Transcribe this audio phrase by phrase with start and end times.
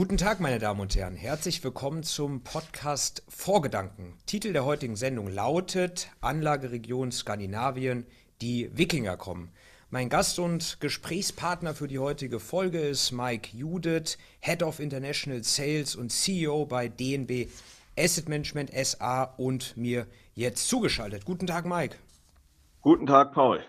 [0.00, 1.14] Guten Tag, meine Damen und Herren.
[1.14, 4.14] Herzlich willkommen zum Podcast Vorgedanken.
[4.24, 8.06] Titel der heutigen Sendung lautet Anlageregion Skandinavien,
[8.40, 9.52] die Wikinger kommen.
[9.92, 15.96] Mein Gast und Gesprächspartner für die heutige Folge ist Mike Judith, Head of International Sales
[15.96, 17.48] und CEO bei DNB
[17.98, 21.24] Asset Management SA und mir jetzt zugeschaltet.
[21.24, 21.96] Guten Tag, Mike.
[22.82, 23.64] Guten Tag, Paul.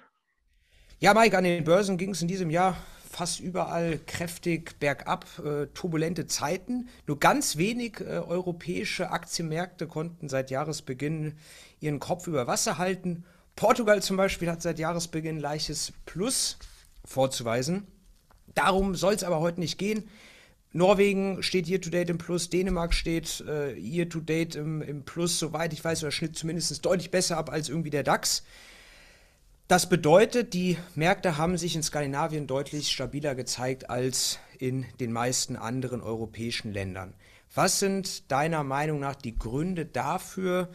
[1.00, 2.78] Ja, Mike, an den Börsen ging es in diesem Jahr
[3.10, 6.88] fast überall kräftig bergab, äh, turbulente Zeiten.
[7.08, 11.34] Nur ganz wenig äh, europäische Aktienmärkte konnten seit Jahresbeginn
[11.80, 13.26] ihren Kopf über Wasser halten.
[13.62, 16.58] Portugal zum Beispiel hat seit Jahresbeginn leichtes Plus
[17.06, 17.86] vorzuweisen.
[18.56, 20.10] Darum soll es aber heute nicht gehen.
[20.72, 25.06] Norwegen steht year to date im Plus, Dänemark steht äh, year to date im, im
[25.06, 28.42] Plus, soweit ich weiß, oder Schnitt zumindest deutlich besser ab als irgendwie der DAX.
[29.68, 35.56] Das bedeutet, die Märkte haben sich in Skandinavien deutlich stabiler gezeigt als in den meisten
[35.56, 37.14] anderen europäischen Ländern.
[37.54, 40.68] Was sind deiner Meinung nach die Gründe dafür,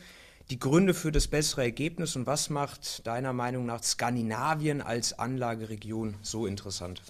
[0.50, 6.16] die Gründe für das bessere Ergebnis und was macht deiner Meinung nach Skandinavien als Anlageregion
[6.22, 7.02] so interessant?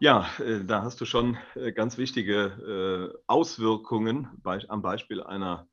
[0.00, 5.68] Ja, äh, da hast du schon äh, ganz wichtige äh, Auswirkungen am Beispiel einer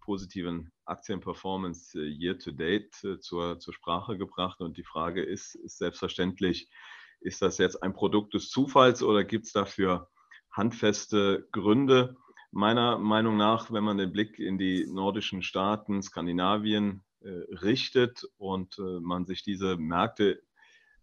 [0.00, 4.60] positiven Aktienperformance year to date zur, zur Sprache gebracht.
[4.60, 6.68] Und die Frage ist, ist selbstverständlich,
[7.20, 10.08] ist das jetzt ein Produkt des Zufalls oder gibt es dafür
[10.50, 12.16] handfeste Gründe?
[12.54, 18.78] Meiner Meinung nach, wenn man den Blick in die nordischen Staaten, Skandinavien äh, richtet und
[18.78, 20.42] äh, man sich diese Märkte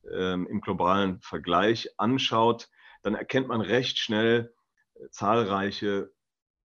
[0.04, 2.70] äh, im globalen Vergleich anschaut,
[3.02, 4.54] dann erkennt man recht schnell
[4.94, 6.12] äh, zahlreiche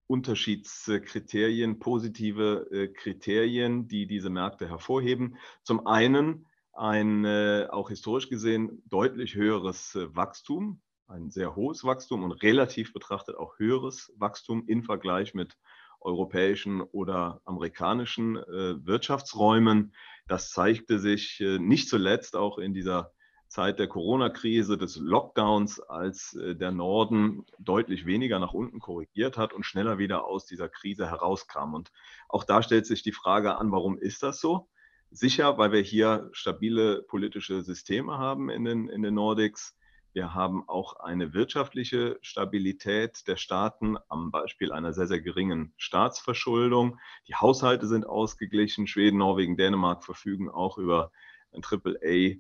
[0.07, 5.39] Unterschiedskriterien, positive äh, Kriterien, die diese Märkte hervorheben.
[5.63, 12.33] Zum einen ein äh, auch historisch gesehen deutlich höheres Wachstum, ein sehr hohes Wachstum und
[12.33, 15.57] relativ betrachtet auch höheres Wachstum im Vergleich mit
[16.01, 19.95] europäischen oder amerikanischen Wirtschaftsräumen.
[20.29, 23.15] Das zeigte sich nicht zuletzt auch in dieser
[23.55, 29.53] Zeit der Corona-Krise, des Lockdowns, als äh, der Norden deutlich weniger nach unten korrigiert hat
[29.53, 31.73] und schneller wieder aus dieser Krise herauskam.
[31.73, 31.93] Und
[32.29, 34.69] auch da stellt sich die Frage an, warum ist das so?
[35.13, 39.77] Sicher, weil wir hier stabile politische Systeme haben in den, in den Nordics.
[40.15, 47.01] Wir haben auch eine wirtschaftliche Stabilität der Staaten am Beispiel einer sehr, sehr geringen Staatsverschuldung.
[47.27, 48.87] Die Haushalte sind ausgeglichen.
[48.87, 51.11] Schweden, Norwegen, Dänemark verfügen auch über
[51.53, 52.37] ein AAA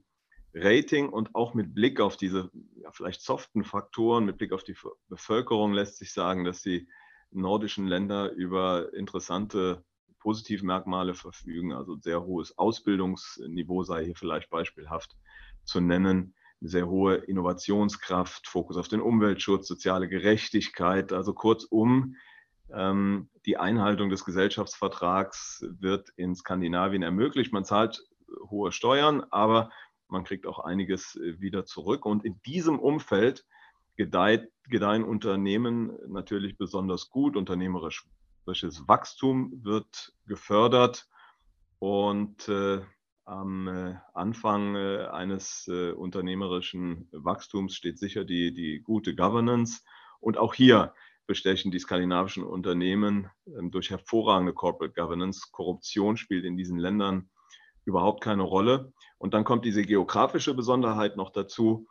[0.54, 4.76] Rating und auch mit Blick auf diese ja, vielleicht soften Faktoren, mit Blick auf die
[5.08, 6.86] Bevölkerung lässt sich sagen, dass die
[7.32, 9.84] nordischen Länder über interessante
[10.20, 11.72] Positivmerkmale verfügen.
[11.72, 15.16] Also sehr hohes Ausbildungsniveau sei hier vielleicht beispielhaft
[15.64, 16.36] zu nennen.
[16.66, 21.12] Sehr hohe Innovationskraft, Fokus auf den Umweltschutz, soziale Gerechtigkeit.
[21.12, 22.16] Also kurzum,
[22.72, 27.52] ähm, die Einhaltung des Gesellschaftsvertrags wird in Skandinavien ermöglicht.
[27.52, 28.02] Man zahlt
[28.48, 29.70] hohe Steuern, aber
[30.08, 32.06] man kriegt auch einiges äh, wieder zurück.
[32.06, 33.44] Und in diesem Umfeld
[33.96, 37.36] gedeiht, gedeihen Unternehmen natürlich besonders gut.
[37.36, 41.08] Unternehmerisches Wachstum wird gefördert.
[41.78, 42.80] Und äh,
[43.24, 49.82] am äh, Anfang äh, eines äh, unternehmerischen Wachstums steht sicher die, die gute Governance.
[50.20, 50.94] Und auch hier
[51.26, 55.48] bestechen die skandinavischen Unternehmen ähm, durch hervorragende Corporate Governance.
[55.52, 57.30] Korruption spielt in diesen Ländern
[57.84, 58.92] überhaupt keine Rolle.
[59.18, 61.86] Und dann kommt diese geografische Besonderheit noch dazu.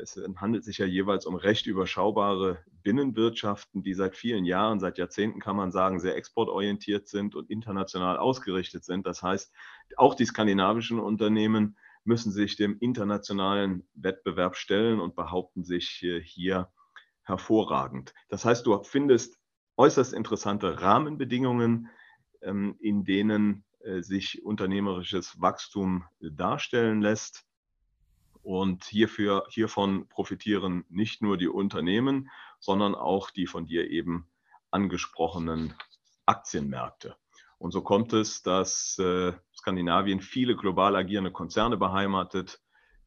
[0.00, 5.40] Es handelt sich ja jeweils um recht überschaubare Binnenwirtschaften, die seit vielen Jahren, seit Jahrzehnten
[5.40, 9.06] kann man sagen, sehr exportorientiert sind und international ausgerichtet sind.
[9.06, 9.52] Das heißt,
[9.96, 15.88] auch die skandinavischen Unternehmen müssen sich dem internationalen Wettbewerb stellen und behaupten sich
[16.24, 16.68] hier
[17.22, 18.14] hervorragend.
[18.28, 19.38] Das heißt, du findest
[19.76, 21.88] äußerst interessante Rahmenbedingungen,
[22.42, 27.44] ähm, in denen äh, sich unternehmerisches Wachstum darstellen lässt.
[28.44, 32.30] Und hierfür, hiervon profitieren nicht nur die Unternehmen,
[32.60, 34.28] sondern auch die von dir eben
[34.70, 35.74] angesprochenen
[36.26, 37.16] Aktienmärkte.
[37.58, 42.60] Und so kommt es, dass äh, Skandinavien viele global agierende Konzerne beheimatet,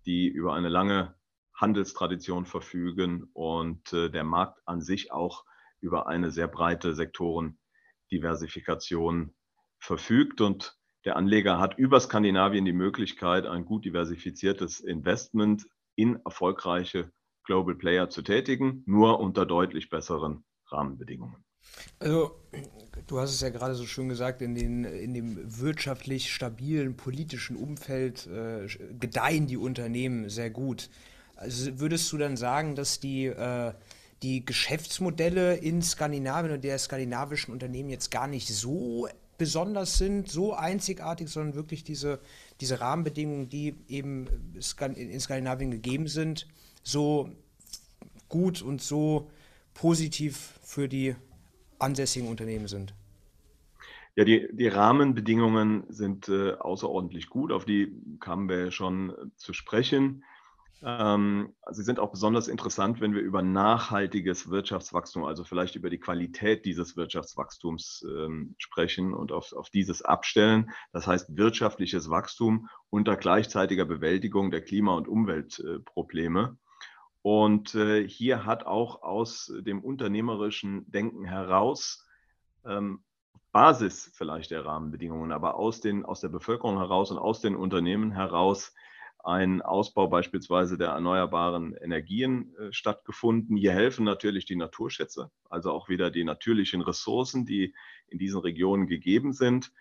[0.07, 1.13] die über eine lange
[1.53, 5.45] Handelstradition verfügen und äh, der Markt an sich auch
[5.79, 9.35] über eine sehr breite Sektorendiversifikation
[9.79, 10.76] verfügt und
[11.07, 15.65] der Anleger hat über Skandinavien die Möglichkeit, ein gut diversifiziertes Investment
[15.95, 17.13] in erfolgreiche
[17.45, 21.37] Global Player zu tätigen, nur unter deutlich besseren Rahmenbedingungen.
[21.99, 22.35] Also,
[23.07, 27.55] du hast es ja gerade so schön gesagt, in, den, in dem wirtschaftlich stabilen politischen
[27.55, 28.67] Umfeld äh,
[28.99, 30.89] gedeihen die Unternehmen sehr gut.
[31.37, 33.71] Also würdest du dann sagen, dass die, äh,
[34.23, 40.53] die Geschäftsmodelle in Skandinavien und der skandinavischen Unternehmen jetzt gar nicht so besonders sind, so
[40.53, 42.19] einzigartig, sondern wirklich diese,
[42.59, 44.27] diese Rahmenbedingungen, die eben
[44.95, 46.47] in Skandinavien gegeben sind,
[46.83, 47.29] so
[48.29, 49.29] gut und so
[49.73, 51.15] positiv für die
[51.79, 52.93] ansässigen Unternehmen sind?
[54.15, 59.13] Ja, die, die Rahmenbedingungen sind äh, außerordentlich gut, auf die kamen wir ja schon äh,
[59.35, 60.23] zu sprechen.
[60.83, 65.99] Ähm, sie sind auch besonders interessant, wenn wir über nachhaltiges Wirtschaftswachstum, also vielleicht über die
[65.99, 70.69] Qualität dieses Wirtschaftswachstums ähm, sprechen und auf, auf dieses abstellen.
[70.91, 76.57] Das heißt wirtschaftliches Wachstum unter gleichzeitiger Bewältigung der Klima- und Umweltprobleme.
[77.23, 82.05] Und äh, hier hat auch aus dem unternehmerischen Denken heraus
[82.65, 83.03] ähm,
[83.51, 88.11] Basis vielleicht der Rahmenbedingungen, aber aus, den, aus der Bevölkerung heraus und aus den Unternehmen
[88.11, 88.75] heraus
[89.23, 93.57] ein Ausbau beispielsweise der erneuerbaren Energien äh, stattgefunden.
[93.57, 97.73] Hier helfen natürlich die Naturschätze, also auch wieder die natürlichen Ressourcen, die
[98.07, 99.71] in diesen Regionen gegeben sind.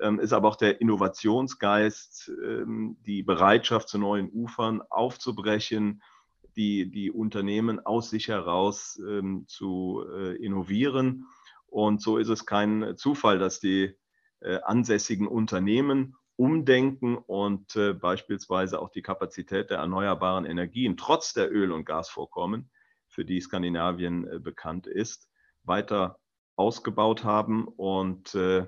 [0.00, 6.02] Ähm, ist aber auch der Innovationsgeist, ähm, die Bereitschaft zu neuen Ufern aufzubrechen,
[6.56, 11.26] die, die Unternehmen aus sich heraus ähm, zu äh, innovieren.
[11.66, 13.94] Und so ist es kein Zufall, dass die
[14.40, 21.50] äh, ansässigen Unternehmen umdenken und äh, beispielsweise auch die Kapazität der erneuerbaren Energien trotz der
[21.50, 22.70] Öl- und Gasvorkommen,
[23.08, 25.28] für die Skandinavien äh, bekannt ist,
[25.64, 26.18] weiter
[26.56, 27.66] ausgebaut haben.
[27.66, 28.66] Und äh,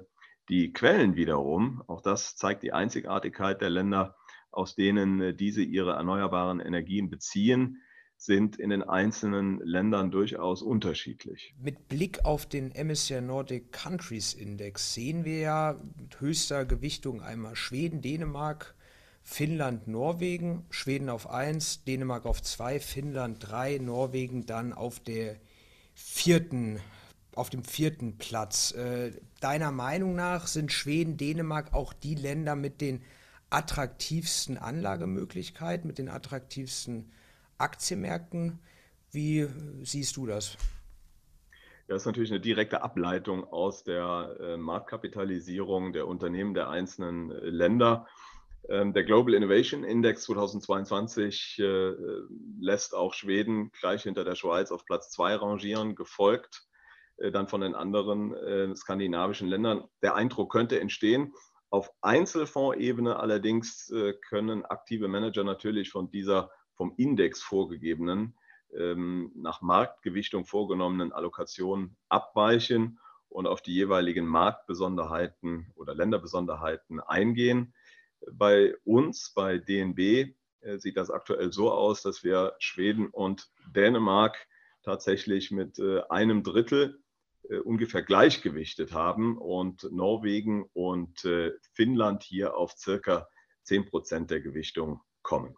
[0.49, 4.17] die Quellen wiederum, auch das zeigt die Einzigartigkeit der Länder,
[4.51, 7.83] aus denen äh, diese ihre erneuerbaren Energien beziehen,
[8.19, 11.55] sind in den einzelnen Ländern durchaus unterschiedlich.
[11.63, 17.55] Mit Blick auf den MSCI Nordic Countries Index sehen wir ja mit höchster Gewichtung einmal
[17.55, 18.75] Schweden, Dänemark,
[19.23, 25.37] Finnland, Norwegen, Schweden auf 1, Dänemark auf 2, Finnland 3, Norwegen dann auf der
[25.95, 26.81] vierten
[27.35, 28.73] auf dem vierten Platz.
[28.73, 33.03] Äh, deiner Meinung nach sind Schweden, Dänemark auch die Länder mit den
[33.49, 37.13] attraktivsten Anlagemöglichkeiten, mit den attraktivsten
[37.59, 38.61] Aktienmärkten.
[39.11, 39.49] Wie
[39.83, 40.57] siehst du das?
[41.89, 47.49] Das ist natürlich eine direkte Ableitung aus der äh, Marktkapitalisierung der Unternehmen der einzelnen äh,
[47.49, 48.07] Länder.
[48.69, 51.93] Ähm, der Global Innovation Index 2022 äh,
[52.61, 56.65] lässt auch Schweden gleich hinter der Schweiz auf Platz 2 rangieren, gefolgt
[57.33, 59.83] dann von den anderen skandinavischen Ländern.
[60.03, 61.35] Der Eindruck könnte entstehen,
[61.69, 63.93] auf Einzelfondsebene allerdings
[64.29, 68.39] können aktive Manager natürlich von dieser vom Index vorgegebenen,
[68.75, 72.99] ähm, nach Marktgewichtung vorgenommenen Allokationen abweichen
[73.29, 77.75] und auf die jeweiligen Marktbesonderheiten oder Länderbesonderheiten eingehen.
[78.33, 84.47] Bei uns, bei DNB, äh, sieht das aktuell so aus, dass wir Schweden und Dänemark
[84.83, 87.03] tatsächlich mit äh, einem Drittel
[87.49, 91.29] äh, ungefähr gleichgewichtet haben und Norwegen und
[91.73, 93.29] Finnland hier auf circa
[93.65, 95.57] 10 Prozent der Gewichtung kommen.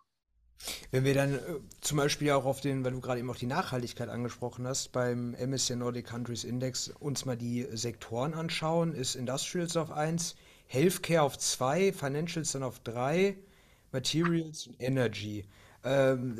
[0.91, 1.39] Wenn wir dann äh,
[1.81, 5.33] zum Beispiel auch auf den, weil du gerade eben auch die Nachhaltigkeit angesprochen hast, beim
[5.33, 10.37] MSCI Nordic Countries Index uns mal die Sektoren anschauen, ist Industrials auf 1,
[10.67, 13.37] Healthcare auf 2, Financials dann auf 3,
[13.93, 15.45] Materials und Energy.
[15.83, 16.38] Ähm,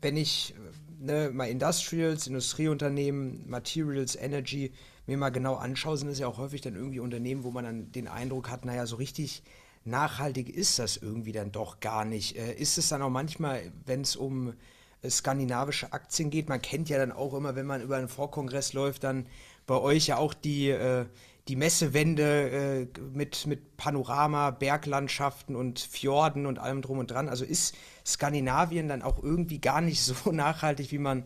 [0.00, 0.54] wenn ich
[1.00, 4.72] ne, mal Industrials, Industrieunternehmen, Materials, Energy
[5.06, 7.92] mir mal genau anschaue, sind es ja auch häufig dann irgendwie Unternehmen, wo man dann
[7.92, 9.42] den Eindruck hat, naja, so richtig
[9.84, 12.36] nachhaltig ist das irgendwie dann doch gar nicht.
[12.36, 14.54] Äh, ist es dann auch manchmal, wenn es um
[15.02, 18.72] äh, skandinavische Aktien geht, man kennt ja dann auch immer, wenn man über einen Vorkongress
[18.72, 19.26] läuft, dann
[19.66, 21.06] bei euch ja auch die, äh,
[21.48, 27.28] die Messewände mit, mit Panorama, Berglandschaften und Fjorden und allem drum und dran.
[27.28, 27.76] Also ist
[28.06, 31.24] Skandinavien dann auch irgendwie gar nicht so nachhaltig, wie man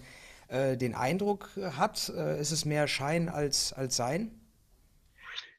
[0.51, 2.09] den Eindruck hat?
[2.09, 4.33] ist es mehr Schein als, als Sein?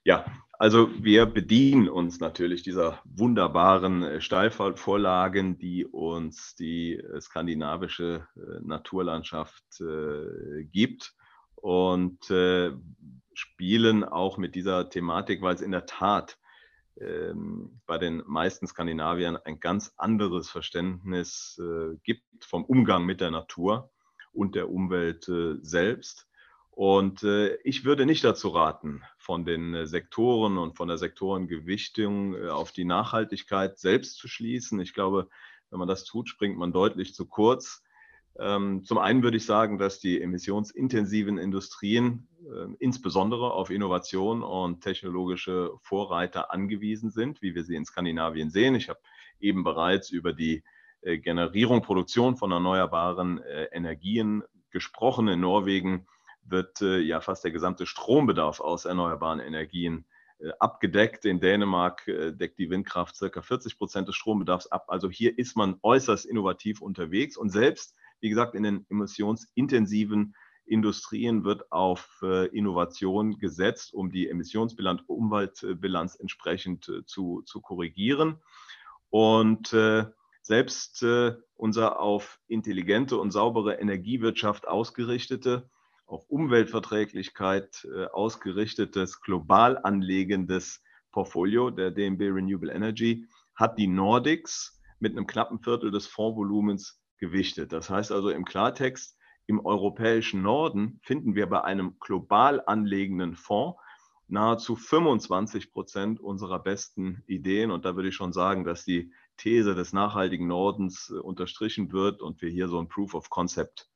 [0.03, 0.25] Ja,
[0.59, 8.59] also wir bedienen uns natürlich dieser wunderbaren äh, Steilvorlagen, die uns die äh, skandinavische äh,
[8.61, 9.63] Naturlandschaft
[10.71, 11.15] gibt
[11.55, 12.25] und
[13.33, 16.37] spielen auch mit dieser Thematik, weil es in der Tat
[16.99, 21.61] ähm, bei den meisten Skandinaviern ein ganz anderes Verständnis
[22.03, 23.91] gibt vom Umgang mit der Natur
[24.33, 25.29] und der Umwelt
[25.61, 26.28] selbst.
[26.79, 32.35] Und äh, ich würde nicht dazu raten, von den äh, Sektoren und von der Sektorengewichtung
[32.35, 34.79] äh, auf die Nachhaltigkeit selbst zu schließen.
[34.79, 35.27] Ich glaube,
[35.71, 37.83] wenn man das tut, springt man deutlich zu kurz.
[38.39, 44.79] Ähm, zum einen würde ich sagen, dass die emissionsintensiven Industrien äh, insbesondere auf Innovation und
[44.79, 48.75] technologische Vorreiter angewiesen sind, wie wir sie in Skandinavien sehen.
[48.75, 49.01] Ich habe
[49.41, 50.63] eben bereits über die
[51.01, 55.29] Generierung, Produktion von erneuerbaren Energien gesprochen.
[55.29, 56.07] In Norwegen
[56.49, 60.05] wird äh, ja fast der gesamte Strombedarf aus erneuerbaren Energien
[60.39, 61.25] äh, abgedeckt.
[61.25, 64.85] In Dänemark äh, deckt die Windkraft circa 40 Prozent des Strombedarfs ab.
[64.87, 71.45] Also hier ist man äußerst innovativ unterwegs und selbst, wie gesagt, in den emissionsintensiven Industrien
[71.45, 78.39] wird auf Innovation gesetzt, um die Emissionsbilanz, Umweltbilanz entsprechend zu, zu korrigieren.
[79.09, 79.75] Und
[80.43, 81.03] selbst
[81.55, 85.67] unser auf intelligente und saubere Energiewirtschaft ausgerichtete
[86.09, 95.13] auf Umweltverträglichkeit äh, ausgerichtetes, global anlegendes Portfolio der DNB Renewable Energy hat die Nordics mit
[95.13, 97.71] einem knappen Viertel des Fondsvolumens gewichtet.
[97.71, 103.79] Das heißt also im Klartext, im europäischen Norden finden wir bei einem global anlegenden Fonds
[104.27, 107.71] nahezu 25 Prozent unserer besten Ideen.
[107.71, 112.21] Und da würde ich schon sagen, dass die These des nachhaltigen Nordens äh, unterstrichen wird
[112.21, 113.89] und wir hier so ein Proof of Concept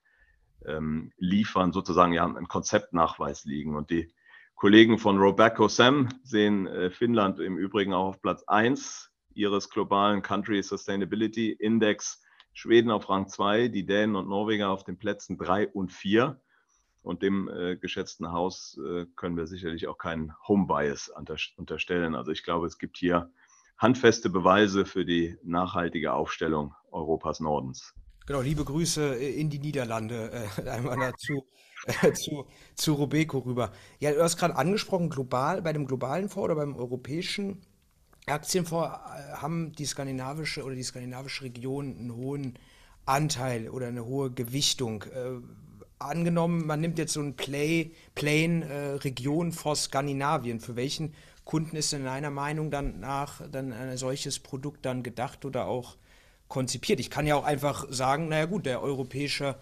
[0.67, 3.75] ähm, liefern, sozusagen ja einen Konzeptnachweis liegen.
[3.75, 4.13] Und die
[4.55, 10.22] Kollegen von Robeco Sam sehen äh, Finnland im Übrigen auch auf Platz 1 ihres globalen
[10.22, 12.22] Country Sustainability Index,
[12.53, 16.39] Schweden auf Rang 2, die Dänen und Norweger auf den Plätzen 3 und 4.
[17.01, 21.12] Und dem äh, geschätzten Haus äh, können wir sicherlich auch keinen Home Bias
[21.58, 22.15] unterstellen.
[22.15, 23.29] Also ich glaube, es gibt hier
[23.77, 27.93] handfeste Beweise für die nachhaltige Aufstellung Europas Nordens.
[28.25, 31.46] Genau, liebe Grüße äh, in die Niederlande, äh, einmal dazu,
[32.01, 33.72] äh, zu, zu Robeco rüber.
[34.00, 37.62] Ja, du hast gerade angesprochen, global, bei dem globalen Fonds oder beim europäischen
[38.27, 42.60] Aktienfonds äh, haben die skandinavische oder die skandinavische Region einen hohen
[43.06, 45.03] Anteil oder eine hohe Gewichtung.
[45.03, 45.42] Äh,
[46.00, 50.60] angenommen, man nimmt jetzt so ein Play, Plain Region vor Skandinavien.
[50.60, 51.13] Für welchen
[51.46, 55.96] Kunden ist in deiner Meinung dann nach dann ein solches Produkt dann gedacht oder auch
[56.48, 57.00] konzipiert.
[57.00, 59.56] Ich kann ja auch einfach sagen, naja gut, der europäische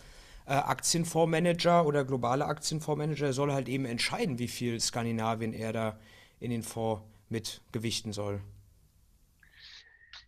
[0.46, 6.00] äh, Aktienfondsmanager oder globale Aktienfondsmanager soll halt eben entscheiden, wie viel Skandinavien er da
[6.40, 8.42] in den Fonds mit gewichten soll.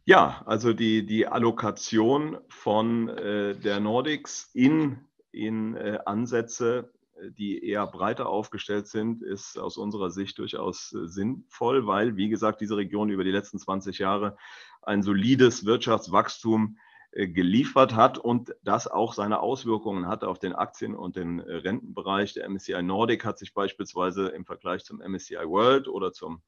[0.05, 5.00] Ja, also die, die Allokation von äh, der Nordics in,
[5.31, 6.91] in äh, Ansätze,
[7.38, 12.60] die eher breiter aufgestellt sind, ist aus unserer Sicht durchaus äh, sinnvoll, weil, wie gesagt,
[12.60, 14.38] diese Region über die letzten 20 Jahre
[14.87, 16.77] ein solides Wirtschaftswachstum
[17.11, 21.57] äh, geliefert hat und das auch seine Auswirkungen hatte auf den Aktien- und den äh,
[21.57, 22.33] Rentenbereich.
[22.33, 26.41] Der MSCI Nordic hat sich beispielsweise im Vergleich zum MSCI World oder zum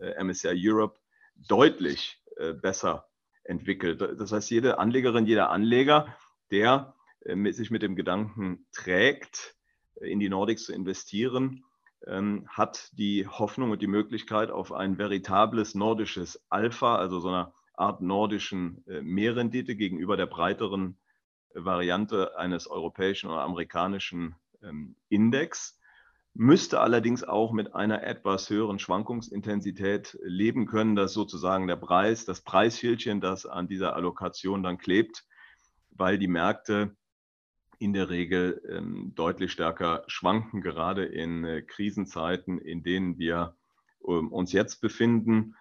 [0.00, 0.98] äh, MSCI Europe
[1.36, 2.22] deutlich
[2.62, 3.06] besser
[3.44, 4.00] entwickelt.
[4.00, 6.16] Das heißt, jede Anlegerin, jeder Anleger,
[6.50, 6.94] der
[7.50, 9.56] sich mit dem Gedanken trägt,
[10.00, 11.64] in die Nordics zu investieren,
[12.06, 17.52] ähm, hat die Hoffnung und die Möglichkeit auf ein veritables nordisches Alpha, also so eine
[17.80, 20.98] Art nordischen äh, Mehrrendite gegenüber der breiteren
[21.54, 25.80] äh, Variante eines europäischen oder amerikanischen ähm, Index,
[26.34, 32.42] müsste allerdings auch mit einer etwas höheren Schwankungsintensität leben können, dass sozusagen der Preis, das
[32.42, 35.24] Preisschildchen, das an dieser Allokation dann klebt,
[35.90, 36.94] weil die Märkte
[37.78, 43.56] in der Regel ähm, deutlich stärker schwanken, gerade in äh, Krisenzeiten, in denen wir
[44.06, 45.56] ähm, uns jetzt befinden.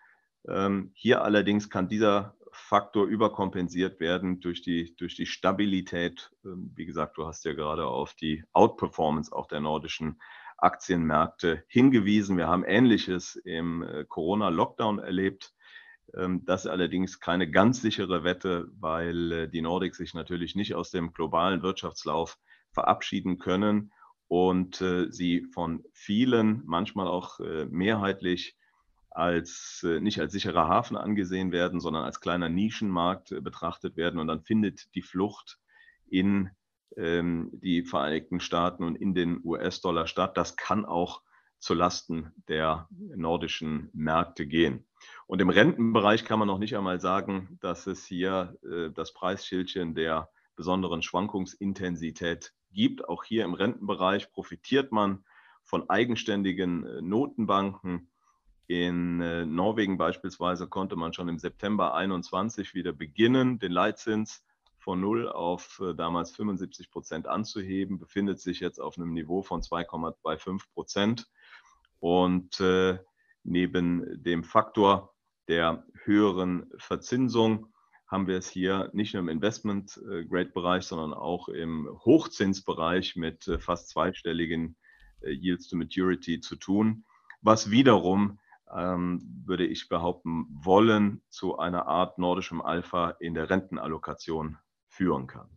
[0.47, 6.31] Ähm, hier allerdings kann dieser Faktor überkompensiert werden durch die, durch die Stabilität.
[6.45, 10.19] Ähm, wie gesagt, du hast ja gerade auf die Outperformance auch der nordischen
[10.57, 12.37] Aktienmärkte hingewiesen.
[12.37, 15.53] Wir haben Ähnliches im äh, Corona-Lockdown erlebt.
[16.15, 20.75] Ähm, das ist allerdings keine ganz sichere Wette, weil äh, die Nordics sich natürlich nicht
[20.75, 22.37] aus dem globalen Wirtschaftslauf
[22.71, 23.91] verabschieden können
[24.27, 28.58] und äh, sie von vielen, manchmal auch mehrheitlich
[29.19, 34.19] als äh, nicht als sicherer Hafen angesehen werden, sondern als kleiner Nischenmarkt äh, betrachtet werden.
[34.19, 35.59] Und dann findet die Flucht
[36.07, 36.49] in
[36.97, 40.37] ähm, die Vereinigten Staaten und in den US-Dollar statt.
[40.37, 41.21] Das kann auch
[41.59, 44.87] zulasten der nordischen Märkte gehen.
[45.27, 49.93] Und im Rentenbereich kann man noch nicht einmal sagen, dass es hier äh, das Preisschildchen
[49.93, 53.07] der besonderen Schwankungsintensität gibt.
[53.07, 55.23] Auch hier im Rentenbereich profitiert man
[55.63, 58.09] von eigenständigen äh, Notenbanken,
[58.69, 64.45] in äh, Norwegen beispielsweise konnte man schon im September 21 wieder beginnen, den Leitzins
[64.77, 69.61] von 0 auf äh, damals 75 Prozent anzuheben, befindet sich jetzt auf einem Niveau von
[69.61, 71.27] 2,25 Prozent.
[71.99, 72.99] Und äh,
[73.43, 75.15] neben dem Faktor
[75.47, 77.73] der höheren Verzinsung
[78.05, 83.89] haben wir es hier nicht nur im Investment-Grade-Bereich, sondern auch im Hochzinsbereich mit äh, fast
[83.89, 84.75] zweistelligen
[85.21, 87.03] äh, Yields to Maturity zu tun,
[87.41, 88.37] was wiederum,
[88.75, 94.57] ähm, würde ich behaupten wollen, zu einer Art nordischem Alpha in der Rentenallokation
[94.87, 95.49] führen kann.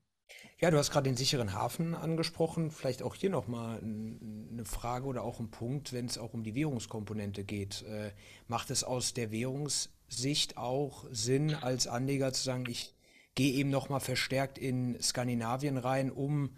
[0.58, 2.70] Ja, du hast gerade den sicheren Hafen angesprochen.
[2.70, 6.54] Vielleicht auch hier nochmal eine Frage oder auch ein Punkt, wenn es auch um die
[6.54, 7.82] Währungskomponente geht.
[7.82, 8.12] Äh,
[8.46, 12.94] macht es aus der Währungssicht auch Sinn, als Anleger zu sagen, ich
[13.34, 16.50] gehe eben nochmal verstärkt in Skandinavien rein, um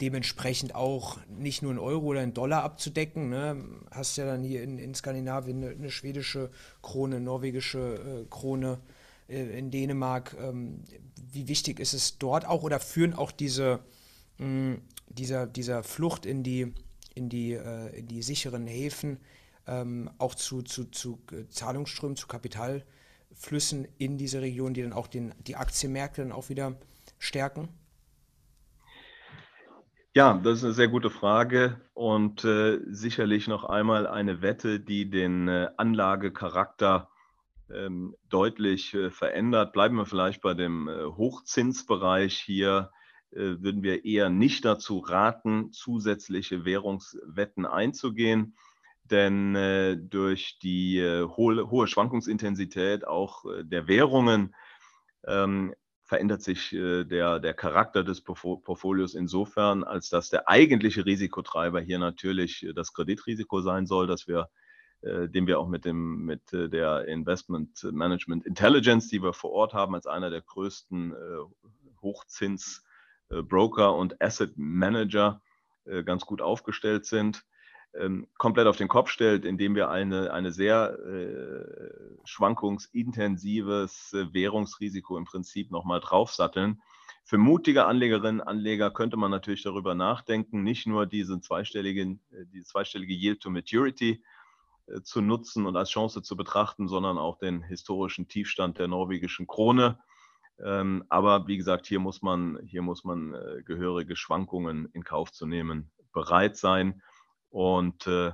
[0.00, 3.28] dementsprechend auch nicht nur einen Euro oder einen Dollar abzudecken.
[3.28, 3.64] Ne?
[3.90, 6.50] Hast ja dann hier in, in Skandinavien eine, eine schwedische
[6.82, 8.80] Krone, norwegische äh, Krone
[9.28, 10.36] äh, in Dänemark.
[10.40, 10.82] Ähm,
[11.32, 13.80] wie wichtig ist es dort auch oder führen auch diese,
[14.38, 16.72] mh, dieser, dieser Flucht in die,
[17.14, 19.18] in die, äh, in die sicheren Häfen
[19.66, 21.20] ähm, auch zu, zu, zu
[21.50, 26.76] Zahlungsströmen, zu Kapitalflüssen in diese Region, die dann auch den, die Aktienmärkte dann auch wieder
[27.18, 27.68] stärken?
[30.14, 35.08] Ja, das ist eine sehr gute Frage und äh, sicherlich noch einmal eine Wette, die
[35.08, 37.08] den äh, Anlagecharakter
[37.72, 39.72] ähm, deutlich äh, verändert.
[39.72, 42.90] Bleiben wir vielleicht bei dem äh, Hochzinsbereich hier
[43.30, 48.54] äh, würden wir eher nicht dazu raten, zusätzliche Währungswetten einzugehen,
[49.04, 54.54] denn durch die hohe, Schwankungsintensität auch der Währungen
[55.26, 55.74] ähm,
[56.12, 62.66] verändert sich der, der Charakter des Portfolios insofern, als dass der eigentliche Risikotreiber hier natürlich
[62.74, 64.50] das Kreditrisiko sein soll, dass wir
[65.02, 69.50] äh, den wir auch mit, dem, mit äh, der Investment Management Intelligence, die wir vor
[69.50, 71.16] Ort haben, als einer der größten äh,
[72.02, 75.40] Hochzinsbroker und Asset Manager
[76.04, 77.44] ganz gut aufgestellt sind,
[77.98, 85.24] ähm, komplett auf den Kopf stellt, indem wir eine, eine sehr äh, schwankungsintensives Währungsrisiko im
[85.24, 86.80] Prinzip nochmal draufsatteln.
[87.24, 92.20] Für mutige Anlegerinnen und Anleger könnte man natürlich darüber nachdenken, nicht nur diesen zweistelligen,
[92.52, 94.22] die zweistellige Yield to Maturity
[94.86, 99.46] äh, zu nutzen und als Chance zu betrachten, sondern auch den historischen Tiefstand der norwegischen
[99.46, 99.98] Krone.
[100.62, 105.32] Ähm, aber wie gesagt, hier muss man, hier muss man äh, gehörige Schwankungen in Kauf
[105.32, 107.02] zu nehmen, bereit sein.
[107.52, 108.32] Und äh,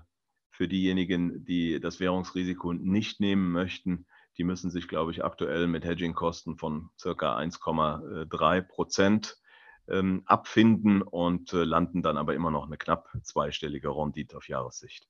[0.50, 4.06] für diejenigen, die das Währungsrisiko nicht nehmen möchten,
[4.38, 9.36] die müssen sich, glaube ich, aktuell mit Hedging-Kosten von circa 1,3 Prozent
[9.88, 15.08] ähm, abfinden und landen dann aber immer noch eine knapp zweistellige Rendite auf Jahressicht.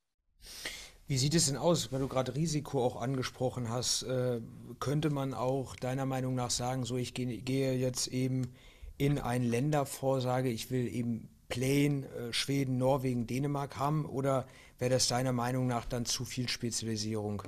[1.06, 4.04] Wie sieht es denn aus, wenn du gerade Risiko auch angesprochen hast?
[4.04, 4.40] Äh,
[4.80, 8.52] könnte man auch deiner Meinung nach sagen, so ich gehe, jetzt eben
[8.96, 14.06] in ein Länderfonds, sage ich will eben Plain, äh, Schweden, Norwegen, Dänemark haben?
[14.06, 14.46] Oder
[14.78, 17.42] wäre das deiner Meinung nach dann zu viel Spezialisierung,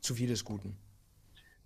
[0.00, 0.76] zu viel des Guten?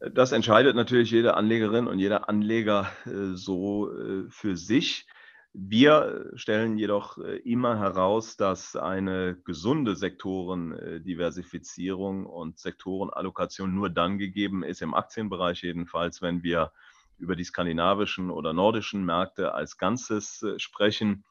[0.01, 5.09] Das entscheidet natürlich jede Anlegerin und jeder Anleger äh, so äh, für sich.
[5.53, 14.63] Wir stellen jedoch äh, immer heraus, dass eine gesunde Sektorendiversifizierung und Sektorenallokation nur dann gegeben
[14.63, 16.71] ist, im Aktienbereich jedenfalls, wenn wir
[17.19, 21.25] über die skandinavischen oder nordischen Märkte als Ganzes äh, sprechen.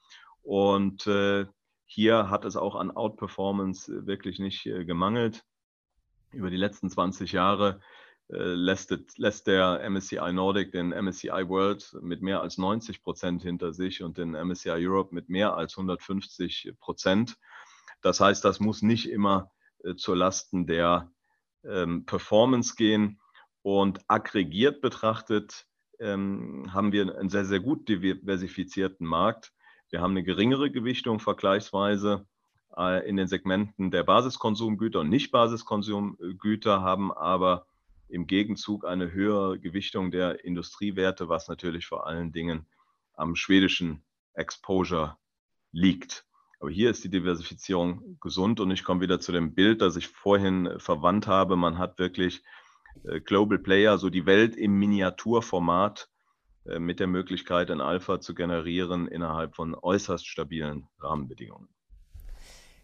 [0.47, 1.45] Und äh,
[1.85, 5.43] hier hat es auch an Outperformance wirklich nicht gemangelt.
[6.31, 7.81] Über die letzten 20 Jahre
[8.29, 13.73] äh, lässt, lässt, der MSCI Nordic den MSCI World mit mehr als 90 Prozent hinter
[13.73, 17.35] sich und den MSCI Europe mit mehr als 150 Prozent.
[18.01, 19.51] Das heißt, das muss nicht immer
[19.83, 21.11] äh, zur Lasten der
[21.65, 23.19] ähm, Performance gehen.
[23.63, 25.65] Und aggregiert betrachtet
[25.99, 29.51] ähm, haben wir einen sehr, sehr gut diversifizierten Markt.
[29.89, 32.25] Wir haben eine geringere Gewichtung vergleichsweise
[32.75, 37.65] äh, in den Segmenten der Basiskonsumgüter und Nicht-Basiskonsumgüter, haben aber
[38.09, 42.65] im Gegenzug eine höhere Gewichtung der Industriewerte, was natürlich vor allen Dingen
[43.13, 45.17] am schwedischen Exposure
[45.71, 46.25] liegt.
[46.59, 50.07] Aber hier ist die Diversifizierung gesund und ich komme wieder zu dem Bild, das ich
[50.07, 51.55] vorhin verwandt habe.
[51.55, 52.43] Man hat wirklich
[53.03, 56.16] äh, Global Player, so die Welt im Miniaturformat äh,
[56.79, 61.69] mit der Möglichkeit, ein Alpha zu generieren innerhalb von äußerst stabilen Rahmenbedingungen.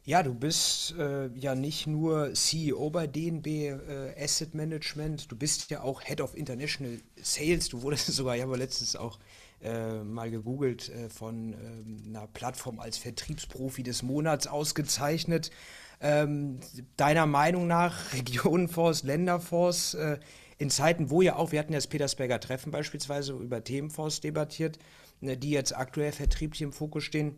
[0.06, 5.72] Ja, du bist äh, ja nicht nur CEO bei DNB äh, Asset Management, du bist
[5.72, 7.70] ja auch Head of International Sales.
[7.70, 9.18] Du wurdest sogar, ich habe letztens auch
[9.62, 15.52] äh, mal gegoogelt, äh, von ähm, einer Plattform als Vertriebsprofi des Monats ausgezeichnet.
[16.02, 16.60] Ähm,
[16.98, 20.20] deiner Meinung nach Regionenfonds, Länderfonds, äh,
[20.58, 24.80] in Zeiten, wo ja auch, wir hatten ja das Petersberger Treffen beispielsweise über Themenfonds debattiert,
[25.22, 27.36] ne, die jetzt aktuell vertrieblich im Fokus stehen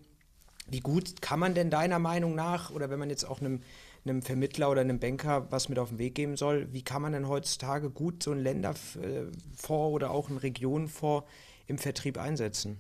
[0.68, 3.62] wie gut kann man denn deiner Meinung nach, oder wenn man jetzt auch einem,
[4.04, 6.68] einem Vermittler oder einem Banker was mit auf den Weg geben soll.
[6.72, 11.28] Wie kann man denn heutzutage gut so einen Länderfonds oder auch einen Regionenfonds
[11.68, 12.78] im Vertrieb einsetzen?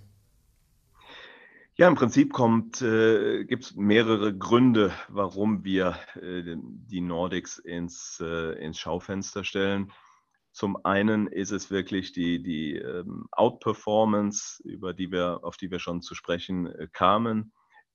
[1.77, 2.33] Ja, im Prinzip
[2.81, 9.91] äh, gibt es mehrere Gründe, warum wir äh, die Nordics ins, äh, ins Schaufenster stellen.
[10.55, 15.79] Zum einen ist es wirklich die, die ähm, Outperformance, über die wir, auf die wir
[15.79, 17.51] schon zu sprechen äh, kamen.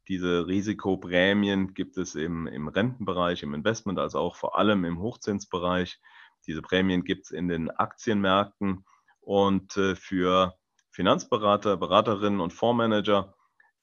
[0.09, 5.99] Diese Risikoprämien gibt es im, im Rentenbereich, im Investment, also auch vor allem im Hochzinsbereich.
[6.47, 8.85] Diese Prämien gibt es in den Aktienmärkten
[9.23, 10.55] und äh, für
[10.91, 13.35] Finanzberater, Beraterinnen und Fondsmanager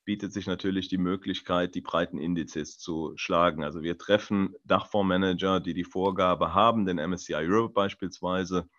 [0.08, 3.66] bietet sich natürlich die Möglichkeit, die breiten Indizes zu schlagen.
[3.66, 8.70] Also wir treffen Dachfondsmanager, die die Vorgabe haben, den MSCI Europe beispielsweise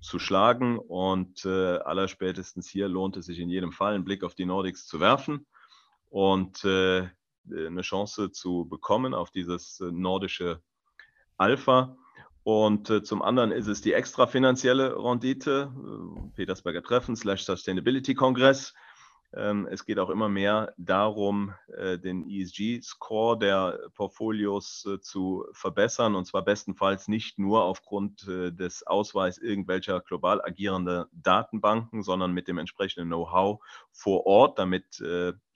[0.00, 0.78] zu schlagen.
[0.78, 4.86] Und äh, allerspätestens hier lohnt es sich in jedem Fall, einen Blick auf die Nordics
[4.86, 5.46] zu werfen
[6.10, 7.08] und äh,
[7.50, 10.60] eine Chance zu bekommen auf dieses äh, nordische
[11.38, 11.96] Alpha.
[12.42, 18.14] Und äh, zum anderen ist es die extra finanzielle Rendite, äh, Petersberger Treffen slash Sustainability
[18.14, 18.74] Kongress
[19.36, 26.24] es geht auch immer mehr darum, äh, den ESG-Score der Portfolios äh, zu verbessern und
[26.26, 32.58] zwar bestenfalls nicht nur aufgrund äh, des Ausweis irgendwelcher global agierender Datenbanken, sondern mit dem
[32.58, 35.00] entsprechenden Know-how vor Ort, damit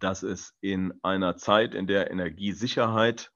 [0.00, 3.30] dass es in einer Zeit, in der Energiesicherheit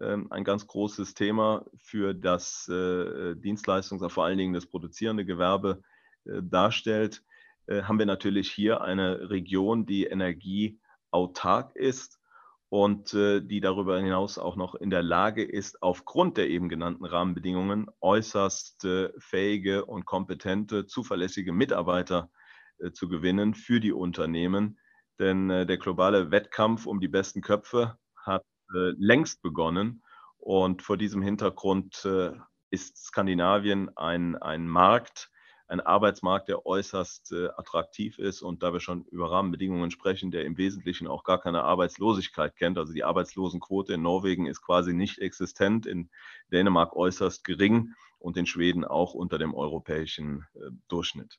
[0.00, 5.82] ähm, ein ganz großes Thema für das äh, Dienstleistungs-, vor allen Dingen das produzierende Gewerbe
[6.24, 7.22] äh, darstellt,
[7.66, 12.20] äh, haben wir natürlich hier eine Region, die Energie autark ist
[12.68, 17.04] und äh, die darüber hinaus auch noch in der Lage ist, aufgrund der eben genannten
[17.04, 22.30] Rahmenbedingungen äußerst äh, fähige und kompetente, zuverlässige Mitarbeiter
[22.78, 24.78] äh, zu gewinnen für die Unternehmen.
[25.18, 30.02] Denn äh, der globale Wettkampf um die besten Köpfe hat äh, längst begonnen
[30.38, 32.32] und vor diesem Hintergrund äh,
[32.70, 35.29] ist Skandinavien ein, ein Markt,
[35.70, 40.44] ein Arbeitsmarkt, der äußerst äh, attraktiv ist und da wir schon über Rahmenbedingungen sprechen, der
[40.44, 42.76] im Wesentlichen auch gar keine Arbeitslosigkeit kennt.
[42.76, 46.10] Also die Arbeitslosenquote in Norwegen ist quasi nicht existent, in
[46.50, 51.38] Dänemark äußerst gering und in Schweden auch unter dem europäischen äh, Durchschnitt.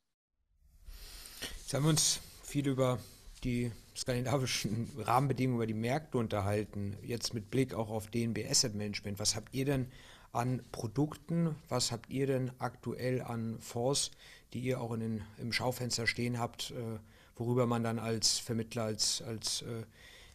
[1.60, 3.00] Jetzt haben wir uns viel über
[3.44, 6.96] die skandinavischen Rahmenbedingungen, über die Märkte unterhalten.
[7.04, 9.20] Jetzt mit Blick auch auf DNB Asset Management.
[9.20, 9.92] Was habt ihr denn
[10.34, 11.56] an Produkten?
[11.70, 14.12] Was habt ihr denn aktuell an Fonds,
[14.54, 17.00] die ihr auch in den, im Schaufenster stehen habt, äh,
[17.36, 19.84] worüber man dann als Vermittler, als, als äh,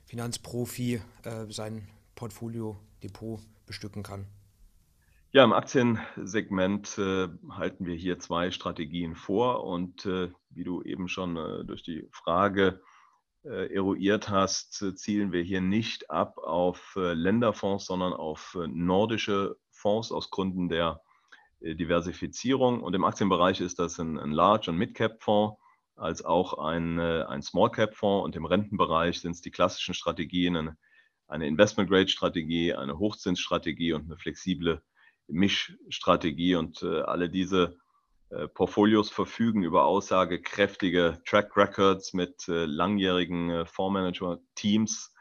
[0.05, 4.27] Finanzprofi äh, sein Portfolio, Depot bestücken kann?
[5.33, 11.09] Ja, im Aktiensegment äh, halten wir hier zwei Strategien vor und äh, wie du eben
[11.09, 12.81] schon äh, durch die Frage
[13.47, 20.69] eruiert hast, zielen wir hier nicht ab auf Länderfonds, sondern auf nordische Fonds aus Gründen
[20.69, 21.01] der
[21.61, 22.83] äh, Diversifizierung.
[22.83, 25.59] Und im Aktienbereich ist das ein, ein Large- und Mid-Cap-Fonds
[25.97, 28.25] als auch ein, äh, ein Small-Cap-Fonds.
[28.25, 30.77] Und im Rentenbereich sind es die klassischen Strategien, eine,
[31.29, 34.83] eine Investment-Grade-Strategie, eine Hochzinsstrategie und eine flexible
[35.29, 36.57] Mischstrategie.
[36.57, 37.86] Und äh, alle diese äh,
[38.55, 45.15] Portfolios verfügen über aussagekräftige Track Records mit äh, langjährigen äh, Fondsmanager-Teams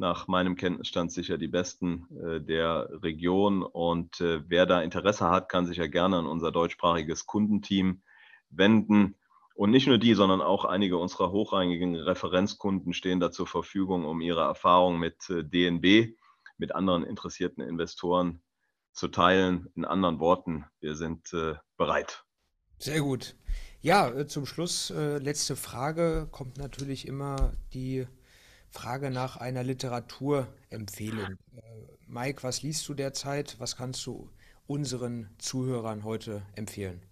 [0.00, 3.62] nach meinem Kenntnisstand sicher die besten äh, der Region.
[3.62, 8.02] Und äh, wer da Interesse hat, kann sich ja gerne an unser deutschsprachiges Kundenteam
[8.48, 9.16] wenden.
[9.54, 14.22] Und nicht nur die, sondern auch einige unserer hochrangigen Referenzkunden stehen da zur Verfügung, um
[14.22, 16.16] ihre Erfahrungen mit äh, DNB,
[16.56, 18.42] mit anderen interessierten Investoren
[18.92, 19.68] zu teilen.
[19.76, 22.24] In anderen Worten, wir sind äh, bereit.
[22.82, 23.34] Sehr gut.
[23.82, 28.06] Ja, äh, zum Schluss, äh, letzte Frage, kommt natürlich immer die
[28.70, 31.36] Frage nach einer Literaturempfehlung.
[31.56, 31.60] Äh,
[32.06, 33.56] Mike, was liest du derzeit?
[33.58, 34.30] Was kannst du
[34.66, 37.02] unseren Zuhörern heute empfehlen?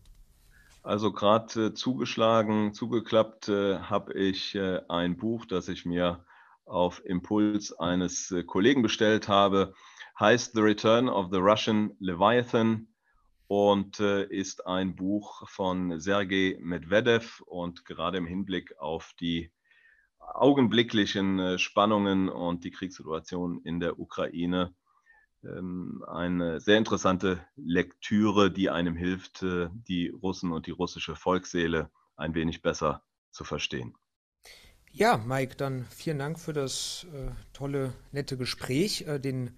[0.83, 6.25] Also gerade äh, zugeschlagen, zugeklappt äh, habe ich äh, ein Buch, das ich mir
[6.65, 9.75] auf Impuls eines Kollegen bestellt habe,
[10.19, 12.89] heißt The Return of the Russian Leviathan
[13.49, 19.51] und äh, ist ein Buch von Sergei Medvedev und gerade im Hinblick auf die
[20.19, 24.75] augenblicklichen äh, Spannungen und die Kriegssituation in der Ukraine
[25.43, 31.91] ähm, eine sehr interessante Lektüre, die einem hilft, äh, die Russen und die russische Volksseele
[32.17, 33.95] ein wenig besser zu verstehen.
[34.91, 39.07] Ja, Mike, dann vielen Dank für das äh, tolle, nette Gespräch.
[39.07, 39.57] Äh, den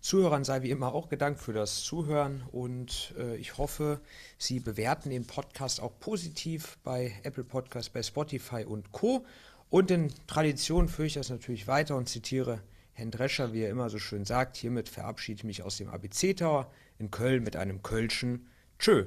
[0.00, 4.00] Zuhörern sei wie immer auch gedankt für das Zuhören und äh, ich hoffe,
[4.38, 9.24] Sie bewerten den Podcast auch positiv bei Apple Podcasts, bei Spotify und Co.
[9.68, 13.90] Und in Tradition führe ich das natürlich weiter und zitiere Herrn Drescher, wie er immer
[13.90, 14.56] so schön sagt.
[14.56, 18.46] Hiermit verabschiede ich mich aus dem ABC Tower in Köln mit einem Kölschen
[18.78, 19.06] Tschö.